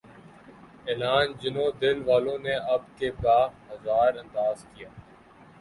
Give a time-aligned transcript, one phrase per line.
[0.87, 3.37] اعلان جنوں دل والوں نے اب کے بہ
[3.69, 4.89] ہزار انداز کیا